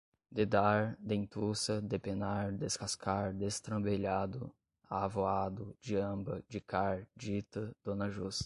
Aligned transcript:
dedar, 0.31 0.95
dentuça, 0.99 1.79
depenar, 1.81 2.51
descascar, 2.57 3.33
destrambelhado, 3.35 4.51
avoado, 4.89 5.75
diamba, 5.81 6.43
dicar, 6.49 7.07
dita, 7.15 7.71
dona 7.85 8.09
justa 8.09 8.39